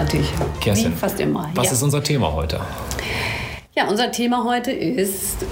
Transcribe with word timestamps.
großartig. 0.00 0.32
Kerstin. 0.60 0.92
Wie 0.92 0.96
fast 0.96 1.20
immer. 1.20 1.50
Was 1.54 1.66
ja. 1.66 1.72
ist 1.72 1.82
unser 1.82 2.02
Thema 2.02 2.32
heute? 2.32 2.60
Ja, 3.74 3.88
unser 3.88 4.10
Thema 4.10 4.44
heute 4.44 4.72
ist 4.72 5.44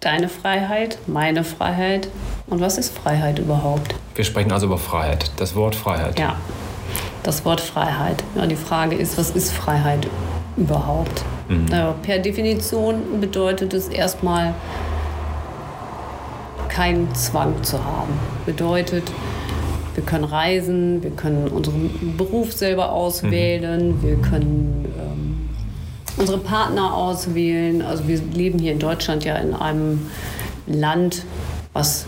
deine 0.00 0.28
Freiheit, 0.28 0.98
meine 1.06 1.44
Freiheit. 1.44 2.08
Und 2.46 2.60
was 2.60 2.78
ist 2.78 2.96
Freiheit 2.96 3.38
überhaupt? 3.38 3.94
Wir 4.14 4.24
sprechen 4.24 4.52
also 4.52 4.66
über 4.66 4.78
Freiheit. 4.78 5.30
Das 5.36 5.54
Wort 5.54 5.74
Freiheit. 5.74 6.18
Ja, 6.18 6.36
das 7.22 7.44
Wort 7.44 7.60
Freiheit. 7.60 8.22
Ja, 8.36 8.46
die 8.46 8.56
Frage 8.56 8.96
ist, 8.96 9.16
was 9.18 9.30
ist 9.30 9.52
Freiheit 9.52 10.06
überhaupt? 10.56 11.24
Mhm. 11.48 11.66
Ja, 11.70 11.94
per 12.02 12.18
Definition 12.18 13.20
bedeutet 13.20 13.72
es 13.72 13.88
erstmal, 13.88 14.54
keinen 16.68 17.14
Zwang 17.14 17.62
zu 17.62 17.82
haben. 17.84 18.12
Bedeutet, 18.46 19.04
wir 19.94 20.04
können 20.04 20.24
reisen, 20.24 21.02
wir 21.02 21.10
können 21.10 21.48
unseren 21.48 22.16
Beruf 22.16 22.52
selber 22.52 22.92
auswählen, 22.92 23.88
mhm. 23.88 24.02
wir 24.02 24.16
können 24.16 24.84
ähm, 24.98 25.48
unsere 26.16 26.38
Partner 26.38 26.94
auswählen. 26.94 27.82
Also 27.82 28.06
wir 28.08 28.20
leben 28.32 28.58
hier 28.58 28.72
in 28.72 28.78
Deutschland 28.78 29.24
ja 29.24 29.36
in 29.36 29.54
einem 29.54 30.06
Land, 30.66 31.24
was 31.72 32.06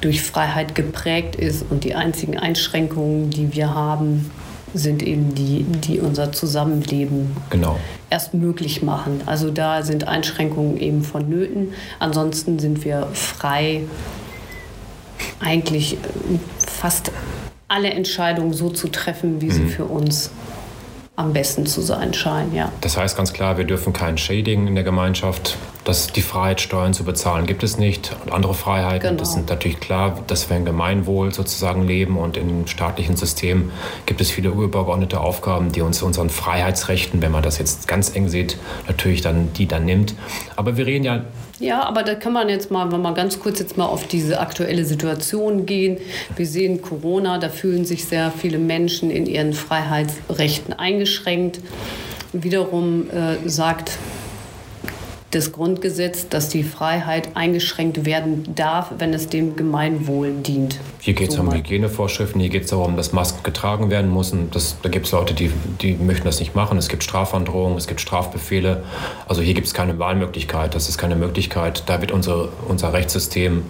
durch 0.00 0.22
Freiheit 0.22 0.74
geprägt 0.74 1.36
ist 1.36 1.64
und 1.70 1.84
die 1.84 1.94
einzigen 1.94 2.38
Einschränkungen, 2.38 3.30
die 3.30 3.54
wir 3.54 3.74
haben, 3.74 4.30
sind 4.72 5.02
eben 5.02 5.34
die, 5.34 5.64
die 5.64 6.00
unser 6.00 6.32
Zusammenleben 6.32 7.36
genau. 7.50 7.78
erst 8.08 8.34
möglich 8.34 8.82
machen. 8.82 9.20
Also 9.26 9.50
da 9.50 9.82
sind 9.82 10.06
Einschränkungen 10.06 10.78
eben 10.78 11.02
vonnöten. 11.02 11.72
Ansonsten 11.98 12.58
sind 12.58 12.84
wir 12.84 13.08
frei, 13.12 13.82
eigentlich 15.40 15.98
fast 16.80 17.12
alle 17.68 17.90
Entscheidungen 17.90 18.54
so 18.54 18.70
zu 18.70 18.88
treffen, 18.88 19.40
wie 19.40 19.46
mhm. 19.46 19.52
sie 19.52 19.66
für 19.66 19.84
uns 19.84 20.30
am 21.14 21.34
besten 21.34 21.66
zu 21.66 21.82
sein 21.82 22.14
scheinen. 22.14 22.54
Ja. 22.54 22.72
Das 22.80 22.96
heißt 22.96 23.16
ganz 23.16 23.34
klar, 23.34 23.58
wir 23.58 23.64
dürfen 23.64 23.92
kein 23.92 24.16
Shading 24.16 24.66
in 24.66 24.74
der 24.74 24.84
Gemeinschaft 24.84 25.58
dass 25.84 26.12
die 26.12 26.22
Freiheit, 26.22 26.60
Steuern 26.60 26.92
zu 26.92 27.04
bezahlen, 27.04 27.46
gibt 27.46 27.62
es 27.62 27.78
nicht. 27.78 28.14
Und 28.24 28.32
andere 28.32 28.54
Freiheiten, 28.54 29.08
genau. 29.08 29.20
das 29.20 29.32
sind 29.32 29.48
natürlich 29.48 29.80
klar, 29.80 30.18
dass 30.26 30.50
wir 30.50 30.56
im 30.56 30.64
Gemeinwohl 30.64 31.32
sozusagen 31.32 31.86
leben 31.86 32.18
und 32.18 32.36
im 32.36 32.66
staatlichen 32.66 33.16
System 33.16 33.70
gibt 34.06 34.20
es 34.20 34.30
viele 34.30 34.50
übergeordnete 34.50 35.20
Aufgaben, 35.20 35.72
die 35.72 35.80
uns 35.80 36.02
unseren 36.02 36.30
Freiheitsrechten, 36.30 37.22
wenn 37.22 37.32
man 37.32 37.42
das 37.42 37.58
jetzt 37.58 37.88
ganz 37.88 38.14
eng 38.14 38.28
sieht, 38.28 38.56
natürlich 38.86 39.20
dann 39.22 39.52
die 39.54 39.66
dann 39.66 39.84
nimmt. 39.84 40.14
Aber 40.56 40.76
wir 40.76 40.86
reden 40.86 41.04
ja 41.04 41.24
ja, 41.60 41.82
aber 41.82 42.02
da 42.02 42.14
kann 42.14 42.32
man 42.32 42.48
jetzt 42.48 42.70
mal, 42.70 42.90
wenn 42.90 43.02
man 43.02 43.14
ganz 43.14 43.38
kurz 43.38 43.58
jetzt 43.58 43.76
mal 43.76 43.84
auf 43.84 44.06
diese 44.06 44.40
aktuelle 44.40 44.86
Situation 44.86 45.66
gehen. 45.66 45.98
Wir 46.34 46.46
sehen 46.46 46.80
Corona, 46.80 47.36
da 47.36 47.50
fühlen 47.50 47.84
sich 47.84 48.06
sehr 48.06 48.30
viele 48.30 48.56
Menschen 48.56 49.10
in 49.10 49.26
ihren 49.26 49.52
Freiheitsrechten 49.52 50.72
eingeschränkt. 50.72 51.60
Wiederum 52.32 53.10
äh, 53.10 53.46
sagt 53.46 53.98
das 55.30 55.52
Grundgesetz, 55.52 56.28
dass 56.28 56.48
die 56.48 56.64
Freiheit 56.64 57.36
eingeschränkt 57.36 58.04
werden 58.04 58.54
darf, 58.54 58.92
wenn 58.98 59.14
es 59.14 59.28
dem 59.28 59.56
Gemeinwohl 59.56 60.32
dient. 60.32 60.78
Hier 61.02 61.14
geht 61.14 61.30
es 61.30 61.36
so 61.36 61.40
um 61.40 61.52
Hygienevorschriften, 61.52 62.40
hier 62.40 62.50
geht 62.50 62.64
es 62.64 62.70
darum, 62.70 62.96
dass 62.96 63.12
Masken 63.12 63.42
getragen 63.42 63.88
werden 63.90 64.12
müssen. 64.12 64.50
Das, 64.50 64.76
da 64.82 64.90
gibt 64.90 65.06
es 65.06 65.12
Leute, 65.12 65.32
die, 65.32 65.50
die 65.80 65.94
möchten 65.94 66.24
das 66.24 66.40
nicht 66.40 66.54
machen. 66.54 66.76
Es 66.76 66.88
gibt 66.88 67.02
Strafandrohungen, 67.02 67.78
es 67.78 67.86
gibt 67.86 68.02
Strafbefehle. 68.02 68.84
Also 69.26 69.40
hier 69.40 69.54
gibt 69.54 69.66
es 69.66 69.72
keine 69.74 69.98
Wahlmöglichkeit, 69.98 70.74
das 70.74 70.90
ist 70.90 70.98
keine 70.98 71.16
Möglichkeit. 71.16 71.84
Da 71.86 72.02
wird 72.02 72.12
unser, 72.12 72.50
unser 72.68 72.92
Rechtssystem 72.92 73.62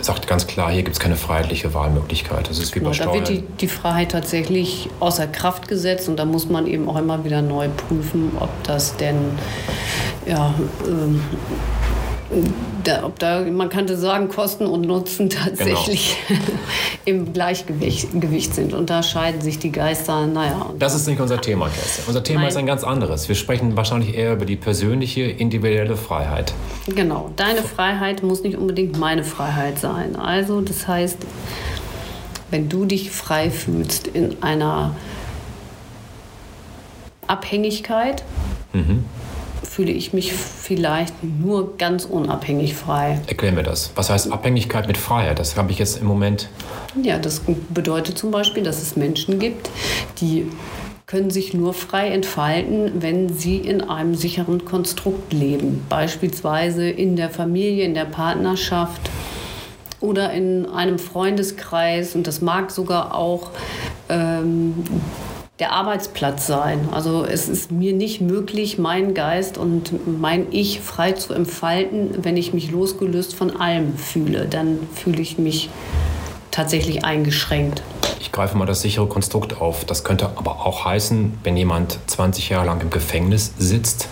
sagt 0.00 0.26
ganz 0.28 0.46
klar, 0.46 0.70
hier 0.70 0.82
gibt 0.82 0.94
es 0.94 1.00
keine 1.00 1.16
freiheitliche 1.16 1.74
Wahlmöglichkeit. 1.74 2.48
Das 2.48 2.58
ist 2.58 2.74
wie 2.74 2.78
genau, 2.78 2.90
bei 2.90 2.94
Steuern. 2.94 3.10
Da 3.10 3.14
wird 3.14 3.28
die, 3.28 3.42
die 3.60 3.68
Freiheit 3.68 4.12
tatsächlich 4.12 4.88
außer 5.00 5.26
Kraft 5.26 5.66
gesetzt 5.66 6.08
und 6.08 6.16
da 6.16 6.24
muss 6.24 6.48
man 6.48 6.66
eben 6.66 6.88
auch 6.88 6.96
immer 6.96 7.24
wieder 7.24 7.42
neu 7.42 7.68
prüfen, 7.68 8.32
ob 8.38 8.50
das 8.62 8.96
denn 8.96 9.16
ja, 10.26 10.54
ähm, 10.86 11.20
da, 12.84 13.04
ob 13.04 13.18
da, 13.18 13.40
man 13.42 13.68
könnte 13.68 13.96
sagen, 13.96 14.28
Kosten 14.28 14.66
und 14.66 14.82
Nutzen 14.82 15.30
tatsächlich 15.30 16.16
genau. 16.28 16.40
im 17.04 17.32
Gleichgewicht 17.32 18.08
Gewicht 18.20 18.54
sind. 18.54 18.72
Und 18.72 18.88
da 18.88 19.02
scheiden 19.02 19.40
sich 19.40 19.58
die 19.58 19.72
Geister. 19.72 20.26
Naja. 20.26 20.70
Das 20.78 20.94
ist 20.94 21.08
nicht 21.08 21.20
unser 21.20 21.40
Thema, 21.40 21.68
Kerstin. 21.68 22.04
Unser 22.06 22.22
Thema 22.22 22.46
ist 22.46 22.56
ein 22.56 22.66
ganz 22.66 22.84
anderes. 22.84 23.28
Wir 23.28 23.34
sprechen 23.34 23.76
wahrscheinlich 23.76 24.16
eher 24.16 24.34
über 24.34 24.46
die 24.46 24.56
persönliche, 24.56 25.22
individuelle 25.22 25.96
Freiheit. 25.96 26.54
Genau. 26.86 27.30
Deine 27.36 27.62
Freiheit 27.62 28.22
muss 28.22 28.42
nicht 28.42 28.56
unbedingt 28.56 28.98
meine 28.98 29.24
Freiheit 29.24 29.78
sein. 29.78 30.14
Also, 30.16 30.60
das 30.60 30.86
heißt, 30.86 31.18
wenn 32.50 32.68
du 32.68 32.84
dich 32.84 33.10
frei 33.10 33.50
fühlst 33.50 34.06
in 34.06 34.42
einer 34.42 34.94
Abhängigkeit, 37.26 38.24
mhm 38.72 39.04
fühle 39.70 39.92
ich 39.92 40.12
mich 40.12 40.32
vielleicht 40.32 41.14
nur 41.22 41.76
ganz 41.76 42.04
unabhängig 42.04 42.74
frei. 42.74 43.20
Erklären 43.28 43.54
wir 43.54 43.62
das. 43.62 43.92
Was 43.94 44.10
heißt 44.10 44.32
Abhängigkeit 44.32 44.88
mit 44.88 44.98
Freiheit? 44.98 45.38
Das 45.38 45.56
habe 45.56 45.70
ich 45.70 45.78
jetzt 45.78 46.00
im 46.00 46.08
Moment. 46.08 46.48
Ja, 47.00 47.18
das 47.18 47.42
bedeutet 47.68 48.18
zum 48.18 48.32
Beispiel, 48.32 48.64
dass 48.64 48.82
es 48.82 48.96
Menschen 48.96 49.38
gibt, 49.38 49.70
die 50.20 50.50
können 51.06 51.30
sich 51.30 51.54
nur 51.54 51.72
frei 51.72 52.08
entfalten, 52.08 53.00
wenn 53.00 53.32
sie 53.32 53.58
in 53.58 53.80
einem 53.80 54.16
sicheren 54.16 54.64
Konstrukt 54.64 55.32
leben. 55.32 55.86
Beispielsweise 55.88 56.90
in 56.90 57.14
der 57.14 57.30
Familie, 57.30 57.84
in 57.84 57.94
der 57.94 58.06
Partnerschaft 58.06 59.08
oder 60.00 60.32
in 60.32 60.66
einem 60.66 60.98
Freundeskreis. 60.98 62.16
Und 62.16 62.26
das 62.26 62.40
mag 62.40 62.72
sogar 62.72 63.14
auch 63.14 63.50
ähm, 64.08 64.84
der 65.60 65.72
Arbeitsplatz 65.72 66.46
sein. 66.46 66.88
Also 66.90 67.24
es 67.24 67.48
ist 67.48 67.70
mir 67.70 67.92
nicht 67.92 68.22
möglich, 68.22 68.78
meinen 68.78 69.12
Geist 69.12 69.58
und 69.58 69.92
mein 70.20 70.46
Ich 70.50 70.80
frei 70.80 71.12
zu 71.12 71.34
entfalten, 71.34 72.24
wenn 72.24 72.38
ich 72.38 72.54
mich 72.54 72.70
losgelöst 72.70 73.34
von 73.34 73.60
allem 73.60 73.96
fühle. 73.96 74.46
Dann 74.46 74.78
fühle 74.94 75.20
ich 75.20 75.38
mich 75.38 75.68
tatsächlich 76.50 77.04
eingeschränkt. 77.04 77.82
Ich 78.20 78.32
greife 78.32 78.56
mal 78.56 78.64
das 78.66 78.80
sichere 78.80 79.06
Konstrukt 79.06 79.60
auf. 79.60 79.84
Das 79.84 80.02
könnte 80.02 80.30
aber 80.36 80.64
auch 80.66 80.86
heißen, 80.86 81.38
wenn 81.44 81.56
jemand 81.56 81.98
20 82.06 82.48
Jahre 82.48 82.66
lang 82.66 82.80
im 82.80 82.90
Gefängnis 82.90 83.52
sitzt, 83.58 84.08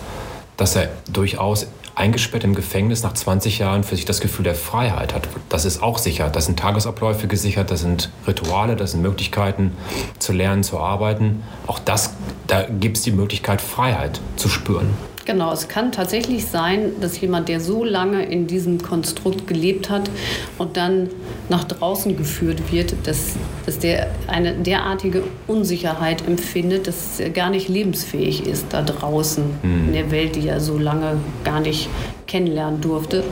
dass 0.55 0.75
er 0.75 0.89
durchaus 1.11 1.67
eingesperrt 1.99 2.45
im 2.45 2.55
Gefängnis 2.55 3.03
nach 3.03 3.13
20 3.13 3.59
Jahren 3.59 3.83
für 3.83 3.95
sich 3.95 4.05
das 4.05 4.21
Gefühl 4.21 4.43
der 4.43 4.55
Freiheit 4.55 5.13
hat. 5.13 5.27
Das 5.49 5.65
ist 5.65 5.83
auch 5.83 5.97
sicher. 5.97 6.29
Das 6.29 6.45
sind 6.45 6.57
Tagesabläufe 6.57 7.27
gesichert, 7.27 7.71
das 7.71 7.81
sind 7.81 8.09
Rituale, 8.25 8.75
das 8.75 8.91
sind 8.91 9.01
Möglichkeiten 9.01 9.75
zu 10.17 10.31
lernen, 10.31 10.63
zu 10.63 10.79
arbeiten. 10.79 11.43
Auch 11.67 11.79
das, 11.79 12.13
da 12.47 12.63
gibt 12.63 12.97
es 12.97 13.03
die 13.03 13.11
Möglichkeit, 13.11 13.61
Freiheit 13.61 14.21
zu 14.37 14.47
spüren. 14.47 15.08
Genau, 15.29 15.53
es 15.53 15.67
kann 15.67 15.91
tatsächlich 15.91 16.47
sein, 16.47 16.93
dass 17.01 17.21
jemand, 17.21 17.49
der 17.49 17.59
so 17.59 17.83
lange 17.83 18.25
in 18.25 18.47
diesem 18.47 18.81
Konstrukt 18.81 19.45
gelebt 19.45 19.91
hat 19.91 20.09
und 20.57 20.75
dann 20.75 21.09
nach 21.49 21.65
draußen 21.65 22.17
geführt 22.17 22.71
wird, 22.71 22.95
dass, 23.03 23.35
dass 23.63 23.77
der 23.77 24.09
eine 24.25 24.53
derartige 24.55 25.21
Unsicherheit 25.45 26.27
empfindet, 26.27 26.87
dass 26.87 27.19
er 27.19 27.29
gar 27.29 27.51
nicht 27.51 27.69
lebensfähig 27.69 28.47
ist 28.47 28.65
da 28.71 28.81
draußen 28.81 29.43
mhm. 29.61 29.89
in 29.89 29.93
der 29.93 30.09
Welt, 30.09 30.35
die 30.35 30.47
er 30.47 30.59
so 30.59 30.79
lange 30.79 31.17
gar 31.43 31.59
nicht 31.59 31.89
kennenlernen 32.25 32.81
durfte. 32.81 33.23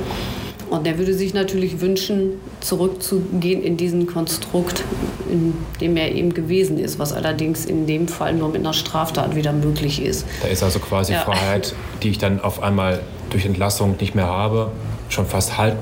Und 0.69 0.85
er 0.85 0.99
würde 0.99 1.15
sich 1.15 1.33
natürlich 1.33 1.81
wünschen, 1.81 2.33
zurückzugehen 2.67 3.63
in 3.63 3.77
diesen 3.77 4.07
Konstrukt, 4.07 4.83
in 5.29 5.53
dem 5.79 5.97
er 5.97 6.13
eben 6.13 6.33
gewesen 6.33 6.77
ist, 6.77 6.99
was 6.99 7.13
allerdings 7.13 7.65
in 7.65 7.87
dem 7.87 8.07
Fall 8.07 8.33
nur 8.33 8.49
mit 8.49 8.59
einer 8.59 8.73
Straftat 8.73 9.35
wieder 9.35 9.53
möglich 9.53 10.01
ist. 10.01 10.25
Da 10.41 10.49
ist 10.49 10.63
also 10.63 10.79
quasi 10.79 11.13
ja. 11.13 11.21
Freiheit, 11.21 11.73
die 12.03 12.09
ich 12.09 12.17
dann 12.17 12.41
auf 12.41 12.61
einmal 12.61 13.01
durch 13.29 13.45
Entlassung 13.45 13.95
nicht 13.99 14.15
mehr 14.15 14.27
habe, 14.27 14.71
schon 15.09 15.25
fast 15.25 15.57
halt 15.57 15.75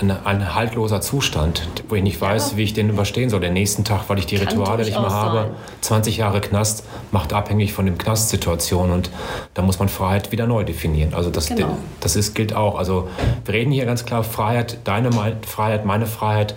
ein, 0.00 0.10
ein 0.10 0.54
haltloser 0.54 1.00
Zustand, 1.00 1.62
wo 1.88 1.94
ich 1.94 2.02
nicht 2.02 2.20
weiß, 2.20 2.52
ja. 2.52 2.56
wie 2.56 2.62
ich 2.62 2.74
den 2.74 2.90
überstehen 2.90 3.30
soll. 3.30 3.40
Den 3.40 3.52
nächsten 3.52 3.84
Tag, 3.84 4.08
weil 4.08 4.18
ich 4.18 4.26
die 4.26 4.36
Kann 4.36 4.48
Rituale 4.48 4.84
nicht 4.84 4.98
mehr 4.98 5.10
habe. 5.10 5.38
Sein. 5.38 6.02
20 6.02 6.16
Jahre 6.16 6.40
Knast 6.40 6.84
macht 7.12 7.32
abhängig 7.32 7.72
von 7.72 7.86
dem 7.86 7.98
Knastsituation 7.98 8.90
und 8.90 9.10
da 9.54 9.62
muss 9.62 9.78
man 9.78 9.88
Freiheit 9.88 10.32
wieder 10.32 10.46
neu 10.46 10.64
definieren. 10.64 11.14
Also 11.14 11.30
das, 11.30 11.48
genau. 11.48 11.78
das 12.00 12.16
ist, 12.16 12.34
gilt 12.34 12.54
auch. 12.54 12.76
Also 12.76 13.08
wir 13.44 13.54
reden 13.54 13.70
hier 13.70 13.84
ganz 13.84 14.04
klar 14.04 14.24
Freiheit, 14.24 14.78
deine 14.84 15.10
Freiheit, 15.46 15.84
meine 15.84 16.06
Freiheit. 16.06 16.54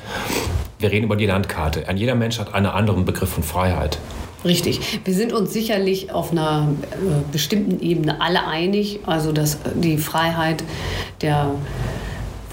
Wir 0.79 0.91
reden 0.91 1.05
über 1.05 1.15
die 1.15 1.25
Landkarte. 1.25 1.85
Jeder 1.95 2.15
Mensch 2.15 2.39
hat 2.39 2.53
einen 2.53 2.67
anderen 2.67 3.05
Begriff 3.05 3.29
von 3.29 3.43
Freiheit. 3.43 3.97
Richtig. 4.45 5.01
Wir 5.03 5.13
sind 5.13 5.33
uns 5.33 5.51
sicherlich 5.51 6.11
auf 6.11 6.31
einer 6.31 6.67
äh, 6.91 6.95
bestimmten 7.31 7.79
Ebene 7.81 8.21
alle 8.21 8.45
einig, 8.45 8.99
also 9.05 9.31
dass 9.31 9.57
die 9.75 9.97
Freiheit 9.97 10.63
der 11.21 11.51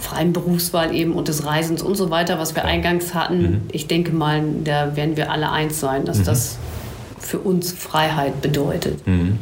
freien 0.04 0.32
Berufswahl 0.32 0.94
eben 0.94 1.12
und 1.12 1.28
des 1.28 1.44
Reisens 1.46 1.82
und 1.82 1.96
so 1.96 2.10
weiter, 2.10 2.38
was 2.38 2.54
wir 2.54 2.64
eingangs 2.64 3.14
hatten. 3.14 3.40
Mhm. 3.40 3.60
Ich 3.72 3.86
denke 3.86 4.12
mal, 4.12 4.42
da 4.62 4.96
werden 4.96 5.16
wir 5.16 5.30
alle 5.32 5.50
eins 5.50 5.80
sein, 5.80 6.04
dass 6.04 6.18
mhm. 6.18 6.24
das 6.24 6.58
für 7.18 7.38
uns 7.38 7.72
Freiheit 7.72 8.42
bedeutet. 8.42 9.06
Mhm. 9.06 9.38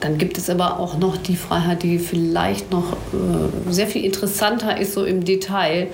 Dann 0.00 0.18
gibt 0.18 0.36
es 0.36 0.50
aber 0.50 0.78
auch 0.78 0.98
noch 0.98 1.16
die 1.16 1.36
Freiheit, 1.36 1.82
die 1.82 1.98
vielleicht 1.98 2.70
noch 2.70 2.92
äh, 2.92 3.72
sehr 3.72 3.86
viel 3.86 4.04
interessanter 4.04 4.78
ist, 4.78 4.92
so 4.92 5.04
im 5.04 5.24
Detail, 5.24 5.88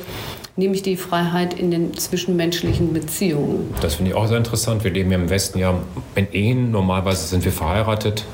nämlich 0.57 0.83
die 0.83 0.97
Freiheit 0.97 1.55
in 1.55 1.71
den 1.71 1.97
zwischenmenschlichen 1.97 2.93
Beziehungen. 2.93 3.73
Das 3.81 3.95
finde 3.95 4.11
ich 4.11 4.17
auch 4.17 4.27
sehr 4.27 4.39
interessant. 4.39 4.83
Wir 4.83 4.91
leben 4.91 5.13
ja 5.13 5.19
im 5.19 5.31
Westen 5.31 5.59
ja 5.59 5.75
in 6.17 6.33
Ehen. 6.33 6.71
Normalerweise 6.73 7.27
sind 7.27 7.45
wir 7.45 7.53
verheiratet. 7.53 8.25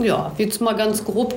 Ja, 0.00 0.32
jetzt 0.38 0.60
mal 0.60 0.74
ganz 0.74 1.04
grob 1.04 1.34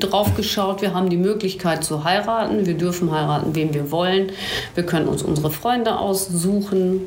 drauf 0.00 0.34
geschaut. 0.36 0.82
Wir 0.82 0.94
haben 0.94 1.08
die 1.08 1.16
Möglichkeit 1.16 1.84
zu 1.84 2.04
heiraten. 2.04 2.66
Wir 2.66 2.74
dürfen 2.74 3.10
heiraten, 3.10 3.54
wen 3.54 3.72
wir 3.72 3.90
wollen. 3.90 4.32
Wir 4.74 4.84
können 4.84 5.08
uns 5.08 5.22
unsere 5.22 5.50
Freunde 5.50 5.98
aussuchen. 5.98 7.00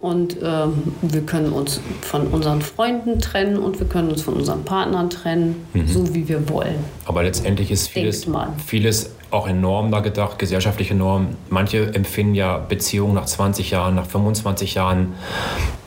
Und 0.00 0.38
ähm, 0.42 0.94
wir 1.02 1.20
können 1.22 1.52
uns 1.52 1.78
von 2.00 2.28
unseren 2.28 2.62
Freunden 2.62 3.18
trennen 3.18 3.58
und 3.58 3.80
wir 3.80 3.86
können 3.86 4.10
uns 4.10 4.22
von 4.22 4.32
unseren 4.32 4.64
Partnern 4.64 5.10
trennen, 5.10 5.66
mhm. 5.74 5.86
so 5.86 6.14
wie 6.14 6.26
wir 6.26 6.48
wollen. 6.48 6.76
Aber 7.04 7.22
letztendlich 7.22 7.70
ist 7.70 7.88
vieles, 7.88 8.26
vieles 8.66 9.10
auch 9.30 9.46
in 9.46 9.60
Normen 9.60 9.90
da 9.90 10.00
gedacht, 10.00 10.38
gesellschaftliche 10.38 10.94
Normen. 10.94 11.36
Manche 11.48 11.94
empfinden 11.94 12.34
ja 12.34 12.58
Beziehungen 12.58 13.14
nach 13.14 13.26
20 13.26 13.70
Jahren, 13.70 13.94
nach 13.94 14.06
25 14.06 14.74
Jahren 14.74 15.14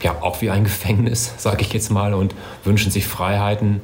ja 0.01 0.15
auch 0.21 0.41
wie 0.41 0.49
ein 0.49 0.63
Gefängnis, 0.63 1.33
sage 1.37 1.61
ich 1.61 1.73
jetzt 1.73 1.91
mal, 1.91 2.13
und 2.13 2.35
wünschen 2.63 2.91
sich 2.91 3.07
Freiheiten. 3.07 3.81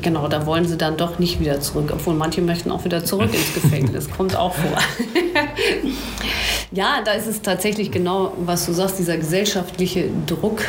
Genau, 0.00 0.28
da 0.28 0.46
wollen 0.46 0.66
sie 0.66 0.76
dann 0.76 0.96
doch 0.96 1.18
nicht 1.18 1.40
wieder 1.40 1.60
zurück, 1.60 1.90
obwohl 1.92 2.14
manche 2.14 2.42
möchten 2.42 2.70
auch 2.70 2.84
wieder 2.84 3.04
zurück 3.04 3.32
ins 3.32 3.54
Gefängnis. 3.54 4.10
Kommt 4.16 4.36
auch 4.36 4.54
vor. 4.54 4.78
ja, 6.72 7.00
da 7.04 7.12
ist 7.12 7.26
es 7.26 7.42
tatsächlich 7.42 7.90
genau, 7.90 8.32
was 8.38 8.66
du 8.66 8.72
sagst, 8.72 8.98
dieser 8.98 9.16
gesellschaftliche 9.16 10.10
Druck 10.26 10.62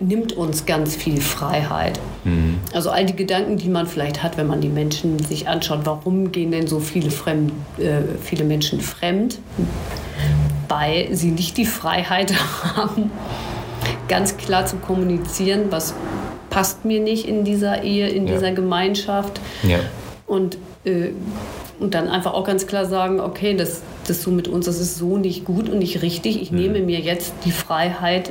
nimmt 0.00 0.32
uns 0.32 0.66
ganz 0.66 0.96
viel 0.96 1.20
Freiheit. 1.20 2.00
Mhm. 2.24 2.58
Also 2.72 2.90
all 2.90 3.04
die 3.06 3.16
Gedanken, 3.16 3.56
die 3.56 3.68
man 3.68 3.86
vielleicht 3.86 4.22
hat, 4.22 4.36
wenn 4.36 4.46
man 4.46 4.60
die 4.60 4.68
Menschen 4.68 5.18
sich 5.18 5.48
anschaut, 5.48 5.80
warum 5.84 6.32
gehen 6.32 6.50
denn 6.50 6.66
so 6.66 6.80
viele, 6.80 7.10
fremd, 7.10 7.52
äh, 7.78 8.02
viele 8.22 8.44
Menschen 8.44 8.80
fremd, 8.80 9.38
weil 10.68 11.14
sie 11.14 11.30
nicht 11.30 11.56
die 11.56 11.66
Freiheit 11.66 12.32
haben, 12.76 13.10
ganz 14.08 14.36
klar 14.36 14.66
zu 14.66 14.76
kommunizieren, 14.76 15.66
was 15.70 15.94
passt 16.48 16.84
mir 16.84 17.00
nicht 17.00 17.26
in 17.28 17.44
dieser 17.44 17.82
Ehe, 17.84 18.08
in 18.08 18.26
ja. 18.26 18.34
dieser 18.34 18.52
Gemeinschaft. 18.52 19.40
Ja. 19.62 19.78
Und, 20.26 20.58
äh, 20.84 21.10
und 21.78 21.94
dann 21.94 22.08
einfach 22.08 22.34
auch 22.34 22.44
ganz 22.44 22.66
klar 22.66 22.86
sagen, 22.86 23.20
okay, 23.20 23.54
das, 23.56 23.82
das 24.06 24.22
so 24.22 24.30
mit 24.30 24.48
uns, 24.48 24.66
das 24.66 24.80
ist 24.80 24.98
so 24.98 25.16
nicht 25.16 25.44
gut 25.44 25.68
und 25.68 25.78
nicht 25.78 26.02
richtig. 26.02 26.40
Ich 26.42 26.50
mhm. 26.50 26.58
nehme 26.58 26.80
mir 26.80 27.00
jetzt 27.00 27.32
die 27.44 27.52
Freiheit, 27.52 28.30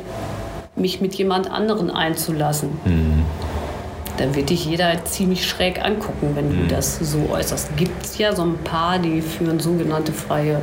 mich 0.80 1.02
mit 1.02 1.16
jemand 1.16 1.50
anderen 1.50 1.90
einzulassen. 1.92 2.70
Mhm. 2.86 3.26
Dann 4.18 4.36
wird 4.36 4.50
dich 4.50 4.66
jeder 4.66 5.06
ziemlich 5.06 5.48
schräg 5.48 5.84
angucken, 5.84 6.32
wenn 6.36 6.50
mhm. 6.50 6.68
du 6.68 6.76
das 6.76 7.00
so 7.00 7.30
äußerst. 7.32 7.78
Gibt 7.78 8.06
es 8.06 8.18
ja 8.18 8.36
so 8.36 8.44
ein 8.44 8.58
paar, 8.64 9.00
die 9.00 9.22
führen 9.22 9.60
sogenannte 9.60 10.12
freie 10.12 10.62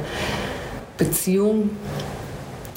Beziehungen. 0.99 1.71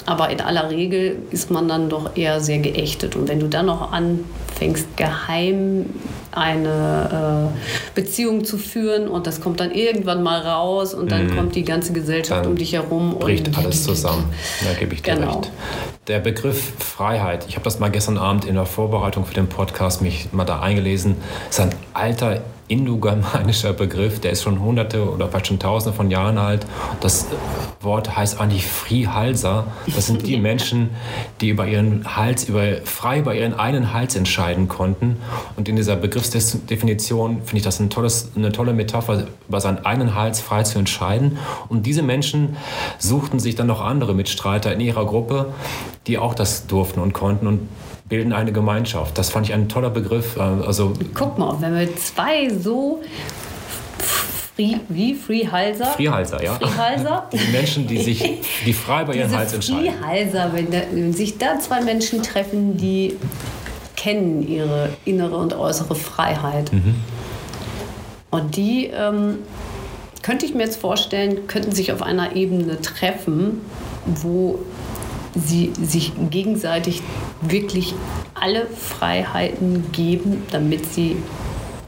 Aber 0.05 0.29
in 0.29 0.41
aller 0.41 0.69
Regel 0.69 1.17
ist 1.29 1.51
man 1.51 1.67
dann 1.67 1.89
doch 1.89 2.15
eher 2.15 2.39
sehr 2.39 2.59
geächtet. 2.59 3.15
Und 3.15 3.27
wenn 3.27 3.39
du 3.39 3.47
dann 3.47 3.67
noch 3.67 3.91
anfängst, 3.91 4.97
geheim 4.97 5.85
eine 6.31 7.51
äh, 7.53 7.95
Beziehung 7.95 8.45
zu 8.45 8.57
führen 8.57 9.07
und 9.07 9.27
das 9.27 9.41
kommt 9.41 9.59
dann 9.59 9.71
irgendwann 9.71 10.23
mal 10.23 10.41
raus 10.41 10.93
und 10.93 11.11
dann 11.11 11.27
mhm. 11.27 11.35
kommt 11.35 11.55
die 11.55 11.63
ganze 11.63 11.93
Gesellschaft 11.93 12.45
dann 12.45 12.51
um 12.51 12.57
dich 12.57 12.73
herum. 12.73 13.17
Bricht 13.19 13.47
und 13.47 13.57
alles 13.57 13.83
zusammen. 13.83 14.25
Da 14.63 14.79
gebe 14.79 14.93
ich 14.93 15.01
dir 15.01 15.15
genau. 15.15 15.39
recht. 15.39 15.51
Der 16.07 16.19
Begriff 16.19 16.73
Freiheit, 16.79 17.45
ich 17.47 17.55
habe 17.55 17.63
das 17.63 17.79
mal 17.79 17.89
gestern 17.89 18.17
Abend 18.17 18.45
in 18.45 18.55
der 18.55 18.65
Vorbereitung 18.65 19.25
für 19.25 19.33
den 19.33 19.47
Podcast 19.47 20.01
mich 20.01 20.29
mal 20.31 20.45
da 20.45 20.59
eingelesen, 20.59 21.15
ist 21.49 21.59
ein 21.59 21.73
alter 21.93 22.41
indogermanischer 22.69 23.73
Begriff, 23.73 24.19
der 24.21 24.31
ist 24.31 24.43
schon 24.43 24.61
hunderte 24.61 25.11
oder 25.11 25.27
vielleicht 25.27 25.47
schon 25.47 25.59
tausende 25.59 25.95
von 25.95 26.09
Jahren 26.11 26.37
alt. 26.37 26.65
Das 27.01 27.25
Wort 27.81 28.15
heißt 28.15 28.39
eigentlich 28.39 28.67
Friehalser. 28.67 29.67
Das 29.93 30.05
sind 30.05 30.25
die 30.25 30.37
Menschen, 30.41 30.91
die 31.41 31.49
über 31.49 31.67
ihren 31.67 32.15
Hals, 32.15 32.45
über, 32.45 32.77
frei 32.85 33.19
über 33.19 33.33
ihren 33.33 33.55
einen 33.55 33.91
Hals 33.91 34.15
entscheiden 34.15 34.67
konnten. 34.67 35.17
Und 35.57 35.67
in 35.67 35.75
dieser 35.75 35.95
Begriffsdefinition 35.95 37.41
finde 37.43 37.57
ich 37.57 37.63
das 37.63 37.79
ein 37.79 37.89
tolles, 37.89 38.31
eine 38.35 38.51
tolle 38.51 38.73
Metapher, 38.73 39.25
über 39.47 39.59
seinen 39.59 39.85
einen 39.85 40.13
Hals 40.13 40.39
frei 40.39 40.61
zu 40.63 40.77
entscheiden. 40.77 41.39
Und 41.69 41.87
diese 41.87 42.03
Menschen 42.03 42.55
suchten 42.99 43.39
sich 43.39 43.55
dann 43.55 43.67
noch 43.67 43.81
andere 43.81 44.13
Mitstreiter 44.13 44.71
in 44.71 44.79
ihrer 44.79 45.05
Gruppe, 45.05 45.53
die 46.05 46.19
auch 46.19 46.35
das 46.35 46.67
durften 46.67 46.99
und 46.99 47.13
konnten. 47.13 47.47
Und 47.47 47.67
bilden 48.09 48.33
eine 48.33 48.51
Gemeinschaft. 48.51 49.17
Das 49.17 49.29
fand 49.29 49.47
ich 49.47 49.53
ein 49.53 49.69
toller 49.69 49.91
Begriff. 49.91 50.35
Äh, 50.35 50.41
also 50.41 50.93
Guck 51.13 51.37
mal, 51.37 51.55
wenn 51.61 51.77
wir 51.77 51.95
zwei 51.95 52.49
so 52.49 53.01
Free, 54.59 54.75
wie 54.89 55.15
Freehalser? 55.15 55.85
Freehalser, 55.85 56.43
ja. 56.43 56.55
Freehalser. 56.55 57.29
Die 57.31 57.51
Menschen, 57.51 57.87
die 57.87 57.99
sich 57.99 58.41
die 58.65 58.73
frei 58.73 59.05
bei 59.05 59.13
ihren 59.13 59.33
Hals 59.33 59.53
entscheiden. 59.53 59.93
Freehalser, 59.93 60.51
wenn, 60.53 60.69
da, 60.69 60.79
wenn 60.91 61.13
sich 61.13 61.37
da 61.37 61.59
zwei 61.59 61.81
Menschen 61.81 62.21
treffen, 62.23 62.75
die 62.75 63.15
kennen 63.95 64.45
ihre 64.45 64.89
innere 65.05 65.37
und 65.37 65.53
äußere 65.53 65.95
Freiheit. 65.95 66.73
Mhm. 66.73 66.95
Und 68.31 68.57
die 68.57 68.87
ähm, 68.87 69.39
könnte 70.21 70.45
ich 70.45 70.53
mir 70.53 70.63
jetzt 70.63 70.79
vorstellen, 70.81 71.47
könnten 71.47 71.71
sich 71.71 71.93
auf 71.93 72.01
einer 72.01 72.35
Ebene 72.35 72.81
treffen, 72.81 73.61
wo 74.05 74.59
sie 75.39 75.71
sich 75.81 76.13
gegenseitig 76.29 77.01
wirklich 77.41 77.93
alle 78.33 78.67
Freiheiten 78.67 79.91
geben, 79.91 80.43
damit 80.51 80.85
sie 80.85 81.17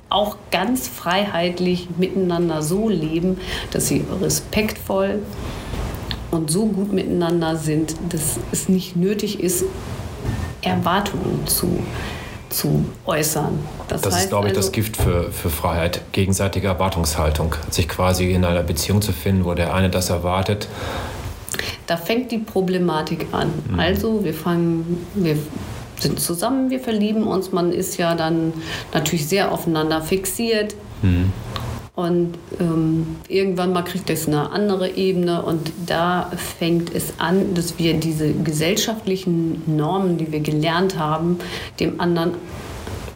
auch 0.10 0.36
ganz 0.52 0.88
freiheitlich 0.88 1.88
miteinander 1.98 2.62
so 2.62 2.90
leben, 2.90 3.40
dass 3.72 3.88
sie 3.88 4.06
respektvoll 4.22 5.20
und 6.32 6.52
so 6.52 6.66
gut 6.66 6.92
miteinander 6.92 7.56
sind, 7.56 7.96
dass 8.10 8.38
es 8.52 8.68
nicht 8.68 8.96
nötig 8.96 9.40
ist, 9.40 9.64
Erwartungen 10.62 11.48
zu, 11.48 11.80
zu 12.50 12.86
äußern. 13.06 13.60
Das, 13.88 14.02
das 14.02 14.14
heißt 14.14 14.24
ist, 14.26 14.30
glaube 14.30 14.48
ich, 14.48 14.52
also, 14.56 14.68
das 14.68 14.72
Gift 14.74 14.98
für, 14.98 15.32
für 15.32 15.50
Freiheit, 15.50 16.02
gegenseitige 16.12 16.68
Erwartungshaltung. 16.68 17.56
Sich 17.70 17.88
quasi 17.88 18.32
in 18.32 18.44
einer 18.44 18.64
Beziehung 18.64 19.02
zu 19.02 19.14
finden, 19.14 19.46
wo 19.46 19.54
der 19.54 19.74
eine 19.74 19.90
das 19.90 20.10
erwartet 20.10 20.68
da 21.88 21.98
fängt 21.98 22.32
die 22.32 22.38
Problematik 22.38 23.28
an. 23.32 23.52
Mhm. 23.70 23.80
Also 23.80 24.24
wir 24.24 24.34
fangen, 24.34 25.06
wir 25.16 25.38
sind 26.00 26.20
zusammen, 26.20 26.70
wir 26.70 26.80
verlieben 26.80 27.24
uns, 27.24 27.52
man 27.52 27.72
ist 27.72 27.98
ja 27.98 28.16
dann 28.16 28.54
natürlich 28.94 29.28
sehr 29.28 29.52
aufeinander 29.52 30.02
fixiert. 30.02 30.76
Mhm. 31.02 31.32
Und 31.94 32.38
ähm, 32.60 33.18
irgendwann 33.28 33.74
mal 33.74 33.84
kriegt 33.84 34.10
es 34.10 34.28
eine 34.28 34.52
andere 34.52 34.96
Ebene 34.96 35.42
und 35.42 35.72
da 35.86 36.32
fängt 36.58 36.96
es 36.96 37.14
an, 37.20 37.54
dass 37.54 37.78
wir 37.78 37.94
diese 37.96 38.34
gesellschaftlichen 38.34 39.62
Normen, 39.68 40.18
die 40.18 40.32
wir 40.32 40.40
gelernt 40.40 40.98
haben, 40.98 41.38
dem 41.80 42.00
anderen 42.00 42.32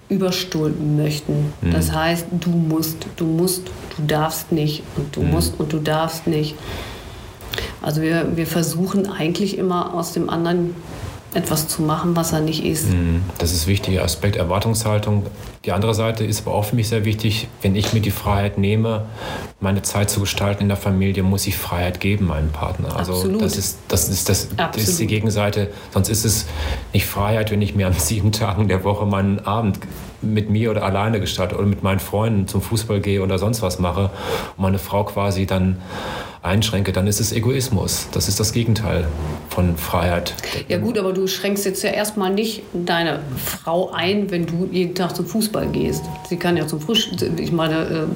überstülpen 0.10 0.98
möchten. 0.98 1.54
Mhm. 1.62 1.72
Das 1.72 1.94
heißt, 1.94 2.28
du 2.32 2.50
musst, 2.50 3.08
du 3.16 3.26
musst, 3.26 3.64
du 3.96 4.04
darfst 4.06 4.52
nicht 4.52 4.84
und 4.98 5.16
du 5.16 5.22
mhm. 5.22 5.32
musst 5.32 5.60
und 5.60 5.72
du 5.72 5.80
darfst 5.80 6.28
nicht. 6.28 6.56
Also 7.86 8.02
wir, 8.02 8.36
wir 8.36 8.48
versuchen 8.48 9.08
eigentlich 9.10 9.60
immer 9.60 9.94
aus 9.94 10.12
dem 10.12 10.30
anderen 10.30 10.76
etwas 11.36 11.68
zu 11.68 11.82
machen, 11.82 12.16
was 12.16 12.32
er 12.32 12.40
nicht 12.40 12.66
ist. 12.66 12.92
Mhm. 12.92 13.22
Das 13.38 13.52
ist 13.52 13.66
ein 13.66 13.68
wichtiger 13.68 14.04
Aspekt, 14.04 14.38
Erwartungshaltung. 14.38 15.26
Die 15.66 15.72
andere 15.72 15.94
Seite 15.94 16.24
ist 16.24 16.48
aber 16.48 16.56
auch 16.56 16.66
für 16.66 16.76
mich 16.76 16.88
sehr 16.90 17.06
wichtig, 17.06 17.48
wenn 17.62 17.76
ich 17.76 17.94
mir 17.94 18.00
die 18.00 18.12
Freiheit 18.12 18.58
nehme, 18.58 19.06
meine 19.60 19.82
Zeit 19.82 20.10
zu 20.10 20.22
gestalten 20.22 20.64
in 20.64 20.68
der 20.70 20.78
Familie, 20.78 21.24
muss 21.24 21.46
ich 21.46 21.58
Freiheit 21.58 22.00
geben 22.00 22.28
meinem 22.28 22.50
Partner. 22.50 22.96
Also 22.96 23.14
Absolut. 23.14 23.42
das 23.42 23.58
ist 23.58 23.80
das 23.88 24.10
ist 24.10 24.30
das, 24.30 24.50
das 24.56 24.78
ist 24.78 25.00
die 25.00 25.08
Gegenseite. 25.08 25.70
Sonst 25.92 26.10
ist 26.10 26.26
es 26.26 26.46
nicht 26.94 27.06
Freiheit, 27.06 27.52
wenn 27.52 27.62
ich 27.62 27.76
mir 27.76 27.86
an 27.88 27.94
sieben 27.98 28.32
Tagen 28.32 28.68
der 28.68 28.84
Woche 28.84 29.06
meinen 29.06 29.40
Abend 29.46 29.80
mit 30.22 30.50
mir 30.50 30.72
oder 30.72 30.84
alleine 30.84 31.20
gestalte 31.20 31.56
oder 31.56 31.68
mit 31.68 31.84
meinen 31.84 32.00
Freunden 32.00 32.48
zum 32.48 32.62
Fußball 32.62 33.02
gehe 33.02 33.22
oder 33.22 33.38
sonst 33.38 33.62
was 33.62 33.78
mache 33.78 34.10
und 34.56 34.64
meine 34.64 34.80
Frau 34.80 35.04
quasi 35.04 35.46
dann 35.46 35.78
einschränke, 36.46 36.92
dann 36.92 37.08
ist 37.08 37.20
es 37.20 37.32
Egoismus. 37.32 38.08
Das 38.12 38.28
ist 38.28 38.40
das 38.40 38.54
Gegenteil 38.54 39.08
von 39.50 39.78
Freiheit. 39.78 40.34
Ja 40.68 40.78
gut, 40.78 40.98
aber 40.98 41.14
du 41.14 41.28
schränkst 41.28 41.66
jetzt 41.66 41.84
ja 41.84 41.90
erstmal 41.90 42.32
nicht 42.34 42.64
deine 42.74 43.20
Frau 43.38 43.92
ein, 43.92 44.32
wenn 44.32 44.46
du 44.46 44.70
jeden 44.72 44.96
Tag 44.96 45.16
zum 45.16 45.26
Fußball 45.26 45.68
gehst. 45.68 46.04
Sie 46.30 46.38
kann 46.38 46.58
ja 46.58 46.68
zum 46.68 46.80
Frühstück, 46.80 47.40
ich 47.40 47.52
meine, 47.52 48.08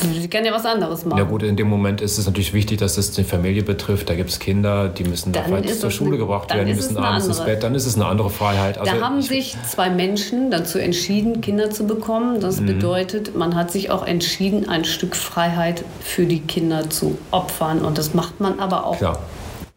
Sie 0.00 0.28
kann 0.28 0.44
ja 0.44 0.52
was 0.52 0.64
anderes 0.64 1.04
machen. 1.04 1.18
Ja 1.18 1.24
gut, 1.24 1.42
in 1.42 1.56
dem 1.56 1.68
Moment 1.68 2.00
ist 2.00 2.18
es 2.18 2.26
natürlich 2.26 2.52
wichtig, 2.52 2.78
dass 2.78 2.96
es 2.98 3.10
die 3.10 3.24
Familie 3.24 3.62
betrifft. 3.62 4.08
Da 4.08 4.14
gibt 4.14 4.30
es 4.30 4.38
Kinder, 4.38 4.88
die 4.88 5.04
müssen 5.04 5.32
zur 5.32 5.90
Schule 5.90 6.10
eine, 6.10 6.18
gebracht 6.18 6.52
werden, 6.52 6.66
die 6.66 6.74
müssen 6.74 6.96
abends 6.96 7.26
ins 7.26 7.44
Bett. 7.44 7.62
Dann 7.62 7.74
ist 7.74 7.86
es 7.86 7.96
eine 7.96 8.06
andere 8.06 8.30
Freiheit. 8.30 8.78
Also 8.78 8.94
da 8.94 9.00
haben 9.00 9.22
sich 9.22 9.56
zwei 9.66 9.90
Menschen 9.90 10.50
dazu 10.50 10.78
entschieden, 10.78 11.40
Kinder 11.40 11.70
zu 11.70 11.86
bekommen. 11.86 12.40
Das 12.40 12.60
mhm. 12.60 12.66
bedeutet, 12.66 13.36
man 13.36 13.54
hat 13.54 13.70
sich 13.70 13.90
auch 13.90 14.06
entschieden, 14.06 14.68
ein 14.68 14.84
Stück 14.84 15.16
Freiheit 15.16 15.84
für 16.00 16.26
die 16.26 16.40
Kinder 16.40 16.90
zu 16.90 17.18
opfern. 17.30 17.80
Und 17.80 17.98
das 17.98 18.14
macht 18.14 18.40
man 18.40 18.60
aber 18.60 18.86
auch 18.86 18.98
Klar. 18.98 19.20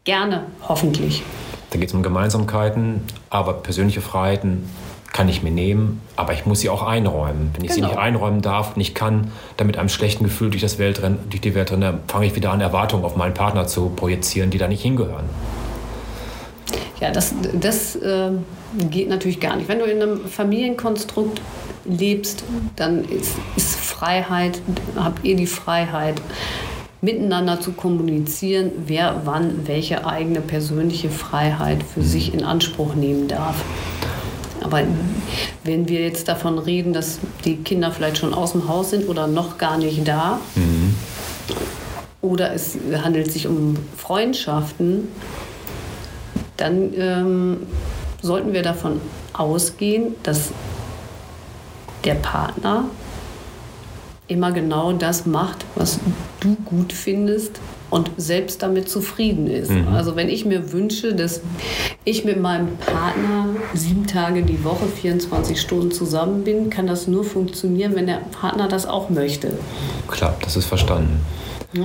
gerne, 0.04 0.44
hoffentlich. 0.68 1.22
Da 1.70 1.78
geht 1.78 1.88
es 1.88 1.94
um 1.94 2.02
Gemeinsamkeiten, 2.02 3.02
aber 3.30 3.54
persönliche 3.54 4.02
Freiheiten 4.02 4.68
kann 5.12 5.28
ich 5.28 5.42
mir 5.42 5.50
nehmen, 5.50 6.00
aber 6.16 6.32
ich 6.32 6.46
muss 6.46 6.60
sie 6.60 6.70
auch 6.70 6.82
einräumen. 6.82 7.50
Wenn 7.54 7.64
ich 7.64 7.68
genau. 7.68 7.74
sie 7.74 7.80
nicht 7.82 7.90
genau. 7.90 8.02
einräumen 8.02 8.40
darf, 8.40 8.76
nicht 8.76 8.94
kann, 8.94 9.30
dann 9.56 9.66
mit 9.66 9.76
einem 9.76 9.90
schlechten 9.90 10.24
Gefühl 10.24 10.50
durch, 10.50 10.62
das 10.62 10.78
Welt 10.78 11.02
rennen, 11.02 11.18
durch 11.28 11.42
die 11.42 11.54
Welt 11.54 11.70
renne, 11.70 12.00
fange 12.08 12.26
ich 12.26 12.34
wieder 12.34 12.50
an, 12.50 12.60
Erwartungen 12.60 13.04
auf 13.04 13.16
meinen 13.16 13.34
Partner 13.34 13.66
zu 13.66 13.90
projizieren, 13.90 14.50
die 14.50 14.58
da 14.58 14.68
nicht 14.68 14.82
hingehören. 14.82 15.24
Ja, 17.00 17.10
das, 17.10 17.34
das 17.52 17.96
äh, 17.96 18.30
geht 18.90 19.08
natürlich 19.08 19.40
gar 19.40 19.56
nicht. 19.56 19.68
Wenn 19.68 19.80
du 19.80 19.84
in 19.84 20.00
einem 20.00 20.24
Familienkonstrukt 20.24 21.40
lebst, 21.84 22.44
dann 22.76 23.04
ist, 23.04 23.34
ist 23.56 23.76
Freiheit, 23.76 24.62
habt 24.96 25.24
ihr 25.24 25.36
die 25.36 25.46
Freiheit, 25.46 26.22
miteinander 27.02 27.60
zu 27.60 27.72
kommunizieren, 27.72 28.70
wer 28.86 29.22
wann 29.24 29.66
welche 29.66 30.06
eigene 30.06 30.40
persönliche 30.40 31.10
Freiheit 31.10 31.82
für 31.82 32.02
sich 32.02 32.32
in 32.32 32.44
Anspruch 32.44 32.94
nehmen 32.94 33.26
darf. 33.26 33.56
Aber 34.62 34.82
wenn 35.64 35.88
wir 35.88 36.00
jetzt 36.00 36.28
davon 36.28 36.58
reden, 36.58 36.92
dass 36.92 37.18
die 37.44 37.56
Kinder 37.56 37.90
vielleicht 37.90 38.18
schon 38.18 38.34
aus 38.34 38.52
dem 38.52 38.68
Haus 38.68 38.90
sind 38.90 39.08
oder 39.08 39.26
noch 39.26 39.58
gar 39.58 39.78
nicht 39.78 40.06
da, 40.06 40.40
mhm. 40.54 40.94
oder 42.20 42.52
es 42.52 42.76
handelt 43.02 43.32
sich 43.32 43.46
um 43.46 43.76
Freundschaften, 43.96 45.08
dann 46.56 46.92
ähm, 46.96 47.66
sollten 48.20 48.52
wir 48.52 48.62
davon 48.62 49.00
ausgehen, 49.32 50.14
dass 50.22 50.50
der 52.04 52.14
Partner 52.14 52.84
immer 54.28 54.52
genau 54.52 54.92
das 54.92 55.26
macht, 55.26 55.64
was 55.74 55.98
du 56.40 56.54
gut 56.64 56.92
findest 56.92 57.60
und 57.92 58.10
selbst 58.16 58.62
damit 58.62 58.88
zufrieden 58.88 59.46
ist. 59.46 59.70
Mhm. 59.70 59.88
Also 59.88 60.16
wenn 60.16 60.30
ich 60.30 60.46
mir 60.46 60.72
wünsche, 60.72 61.14
dass 61.14 61.42
ich 62.06 62.24
mit 62.24 62.40
meinem 62.40 62.78
Partner 62.78 63.48
sieben 63.74 64.06
Tage 64.06 64.42
die 64.44 64.64
Woche, 64.64 64.86
24 64.86 65.60
Stunden 65.60 65.92
zusammen 65.92 66.42
bin, 66.42 66.70
kann 66.70 66.86
das 66.86 67.06
nur 67.06 67.22
funktionieren, 67.22 67.94
wenn 67.94 68.06
der 68.06 68.22
Partner 68.40 68.66
das 68.66 68.86
auch 68.86 69.10
möchte. 69.10 69.58
Klar, 70.08 70.34
das 70.40 70.56
ist 70.56 70.64
verstanden. 70.64 71.20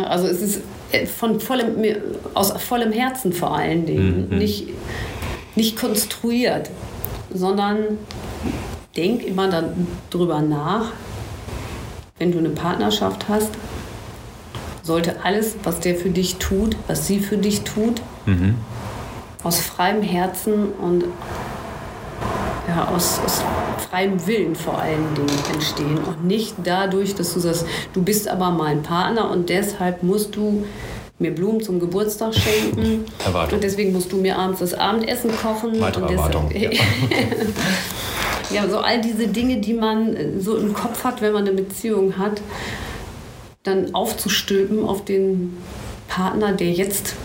Also 0.07 0.27
es 0.27 0.41
ist 0.41 0.61
äh, 0.93 1.05
von 1.05 1.41
vollem, 1.41 1.75
aus 2.33 2.53
vollem 2.53 2.93
Herzen 2.93 3.33
vor 3.33 3.53
allen 3.53 3.85
Dingen, 3.85 4.29
mhm. 4.29 4.37
nicht, 4.37 4.63
nicht 5.57 5.77
konstruiert, 5.77 6.69
sondern 7.33 7.79
denk 8.95 9.25
immer 9.25 9.49
darüber 10.09 10.39
nach, 10.39 10.93
wenn 12.17 12.31
du 12.31 12.37
eine 12.37 12.49
Partnerschaft 12.51 13.27
hast, 13.27 13.49
sollte 14.87 15.23
alles, 15.23 15.57
was 15.63 15.81
der 15.81 15.95
für 15.95 16.09
dich 16.09 16.37
tut, 16.37 16.75
was 16.87 17.05
sie 17.05 17.19
für 17.19 17.37
dich 17.37 17.61
tut, 17.61 18.01
mhm. 18.25 18.55
aus 19.43 19.59
freiem 19.59 20.01
Herzen 20.01 20.71
und 20.81 21.03
ja, 22.67 22.87
aus, 22.93 23.19
aus, 23.23 23.43
freiem 23.89 24.25
Willen 24.27 24.55
vor 24.55 24.79
allen 24.79 25.13
Dingen 25.15 25.39
entstehen 25.53 25.97
und 25.99 26.25
nicht 26.25 26.55
dadurch, 26.63 27.15
dass 27.15 27.33
du 27.33 27.39
sagst, 27.39 27.65
du 27.93 28.01
bist 28.01 28.27
aber 28.27 28.49
mein 28.49 28.81
Partner 28.81 29.29
und 29.29 29.49
deshalb 29.49 30.03
musst 30.03 30.35
du 30.35 30.65
mir 31.19 31.33
Blumen 31.33 31.61
zum 31.61 31.79
Geburtstag 31.79 32.33
schenken 32.33 33.05
Erwartung. 33.25 33.55
und 33.55 33.63
deswegen 33.63 33.93
musst 33.93 34.11
du 34.11 34.17
mir 34.17 34.37
abends 34.37 34.59
das 34.59 34.73
Abendessen 34.73 35.31
kochen. 35.35 35.79
Weitere 35.79 36.03
und 36.03 36.11
Erwartung. 36.11 36.51
Ja. 36.51 36.69
ja, 38.53 38.69
so 38.69 38.79
all 38.79 39.01
diese 39.01 39.27
Dinge, 39.27 39.57
die 39.57 39.73
man 39.73 40.15
so 40.39 40.57
im 40.57 40.73
Kopf 40.73 41.03
hat, 41.03 41.21
wenn 41.21 41.33
man 41.33 41.47
eine 41.47 41.55
Beziehung 41.55 42.17
hat 42.17 42.41
dann 43.67 43.93
aufzustülpen 43.93 44.85
auf 44.85 45.05
den 45.05 45.57
Partner, 46.07 46.53
der 46.53 46.71
jetzt 46.71 47.15